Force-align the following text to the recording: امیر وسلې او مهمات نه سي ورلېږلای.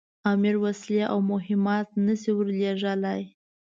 امیر 0.31 0.55
وسلې 0.63 1.01
او 1.11 1.17
مهمات 1.31 1.87
نه 2.05 2.13
سي 2.21 2.31
ورلېږلای. 2.33 3.21